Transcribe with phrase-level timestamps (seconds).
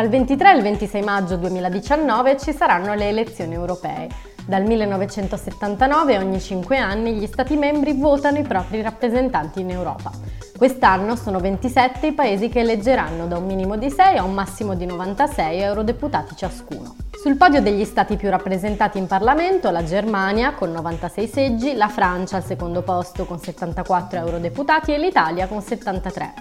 [0.00, 4.06] Il 23 e il 26 maggio 2019 ci saranno le elezioni europee.
[4.46, 10.12] Dal 1979 ogni 5 anni gli Stati membri votano i propri rappresentanti in Europa.
[10.56, 14.74] Quest'anno sono 27 i paesi che eleggeranno da un minimo di 6 a un massimo
[14.74, 16.94] di 96 eurodeputati ciascuno.
[17.20, 22.36] Sul podio degli stati più rappresentati in Parlamento la Germania con 96 seggi, la Francia
[22.36, 26.34] al secondo posto con 74 eurodeputati e l'Italia con 73.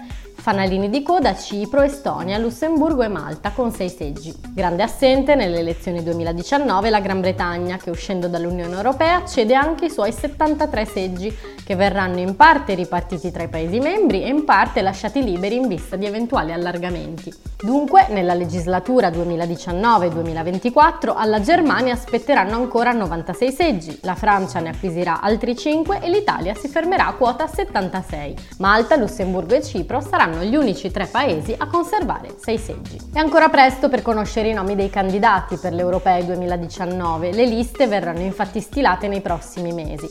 [0.48, 4.34] Fanalini di coda Cipro, Estonia, Lussemburgo e Malta con 6 seggi.
[4.54, 9.90] Grande assente nelle elezioni 2019 la Gran Bretagna che uscendo dall'Unione Europea cede anche i
[9.90, 14.82] suoi 73 seggi che verranno in parte ripartiti tra i Paesi membri e in parte
[14.82, 17.30] lasciati liberi in vista di eventuali allargamenti.
[17.58, 25.58] Dunque, nella legislatura 2019-2024 alla Germania aspetteranno ancora 96 seggi, la Francia ne acquisirà altri
[25.58, 28.36] 5 e l'Italia si fermerà a quota 76.
[28.60, 32.98] Malta, Lussemburgo e Cipro saranno saranno gli unici tre paesi a conservare sei seggi.
[33.12, 38.22] È ancora presto per conoscere i nomi dei candidati per l'Europei 2019, le liste verranno
[38.22, 40.08] infatti stilate nei prossimi mesi.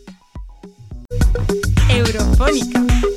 [1.94, 3.12] Eurofonica.